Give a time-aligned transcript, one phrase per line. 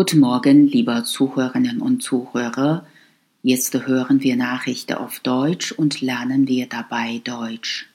[0.00, 2.86] Guten Morgen, liebe Zuhörerinnen und Zuhörer.
[3.42, 7.86] Jetzt hören wir Nachrichten auf Deutsch und lernen wir dabei Deutsch.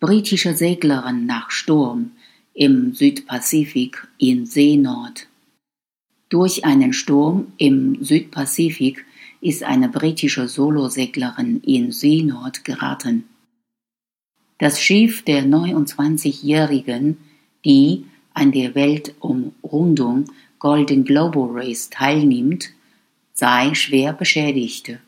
[0.00, 2.10] Britische Seglerin nach Sturm
[2.54, 5.28] im Südpazifik in Seenot.
[6.28, 9.04] Durch einen Sturm im Südpazifik
[9.40, 13.28] ist eine britische Soloseglerin in Seenot geraten.
[14.58, 17.18] Das Schiff der 29-Jährigen,
[17.64, 20.26] die an der Weltumrundung
[20.58, 22.70] Golden Global Race teilnimmt,
[23.32, 24.98] sei schwer beschädigt,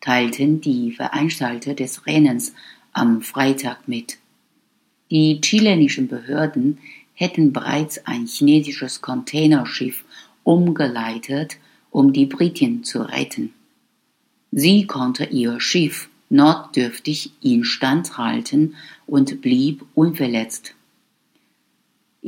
[0.00, 2.52] teilten die Veranstalter des Rennens
[2.92, 4.18] am Freitag mit.
[5.10, 6.78] Die chilenischen Behörden
[7.14, 10.04] hätten bereits ein chinesisches Containerschiff
[10.44, 11.56] umgeleitet,
[11.90, 13.54] um die Britin zu retten.
[14.52, 20.74] Sie konnte ihr Schiff notdürftig instand halten und blieb unverletzt.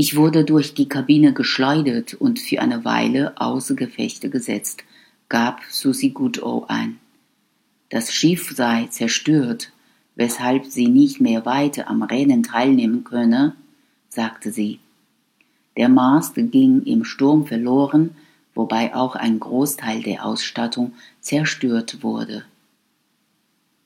[0.02, 4.82] Ich wurde durch die Kabine geschleudert und für eine Weile außer Gefechte gesetzt,
[5.28, 6.98] gab Susie Goodall ein.
[7.90, 9.72] Das Schiff sei zerstört,
[10.14, 13.56] weshalb sie nicht mehr weiter am Rennen teilnehmen könne,
[14.08, 14.78] sagte sie.
[15.76, 18.16] Der Mast ging im Sturm verloren,
[18.54, 22.46] wobei auch ein Großteil der Ausstattung zerstört wurde.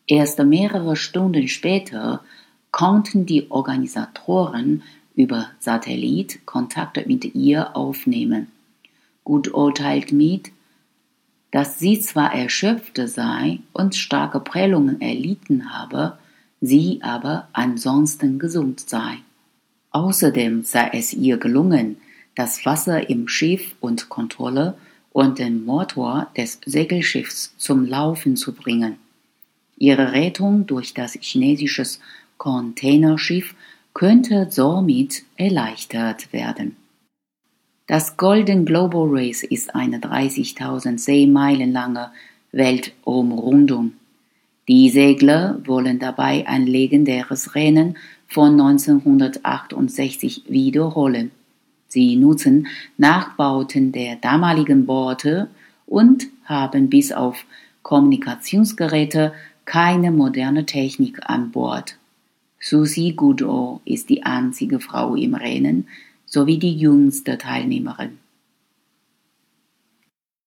[0.06, 2.22] Erst mehrere Stunden später
[2.70, 8.48] konnten die Organisatoren über Satellit Kontakte mit ihr aufnehmen.
[9.22, 10.50] Gut teilt mit,
[11.50, 16.18] dass sie zwar erschöpft sei und starke Prellungen erlitten habe,
[16.60, 19.18] sie aber ansonsten gesund sei.
[19.90, 21.98] Außerdem sei es ihr gelungen,
[22.34, 24.76] das Wasser im Schiff und Kontrolle
[25.12, 28.96] und den Motor des Segelschiffs zum Laufen zu bringen.
[29.76, 31.84] Ihre Rettung durch das chinesische
[32.36, 33.54] Containerschiff
[33.94, 36.76] könnte somit erleichtert werden.
[37.86, 42.10] Das Golden Global Race ist eine 30.000 Seemeilen lange
[42.50, 43.92] Weltumrundung.
[44.66, 47.96] Die Segler wollen dabei ein legendäres Rennen
[48.26, 51.30] von 1968 wiederholen.
[51.86, 52.66] Sie nutzen
[52.96, 55.48] Nachbauten der damaligen Boote
[55.86, 57.44] und haben bis auf
[57.82, 59.34] Kommunikationsgeräte
[59.66, 61.98] keine moderne Technik an Bord.
[62.66, 65.86] Susie Goodall ist die einzige Frau im Rennen
[66.24, 68.18] sowie die jüngste Teilnehmerin.